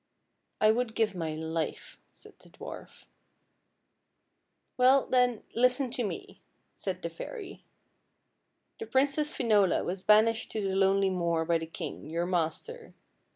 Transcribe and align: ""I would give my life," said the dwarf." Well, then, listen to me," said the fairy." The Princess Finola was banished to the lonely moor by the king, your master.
""I 0.67 0.71
would 0.71 0.95
give 0.95 1.13
my 1.13 1.35
life," 1.35 1.99
said 2.11 2.33
the 2.39 2.49
dwarf." 2.49 3.05
Well, 4.79 5.05
then, 5.05 5.43
listen 5.53 5.91
to 5.91 6.03
me," 6.03 6.41
said 6.75 7.03
the 7.03 7.09
fairy." 7.11 7.63
The 8.79 8.87
Princess 8.87 9.31
Finola 9.31 9.83
was 9.83 10.01
banished 10.01 10.51
to 10.53 10.61
the 10.67 10.73
lonely 10.75 11.11
moor 11.11 11.45
by 11.45 11.59
the 11.59 11.67
king, 11.67 12.09
your 12.09 12.25
master. 12.25 12.95